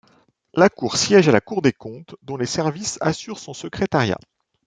[0.55, 4.17] La Cour siège à la Cour des comptes, dont les services assurent son secrétariat.